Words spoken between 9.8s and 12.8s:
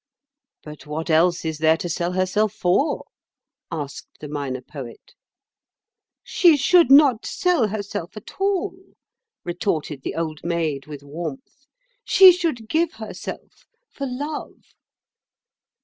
the Old Maid, with warmth. "She should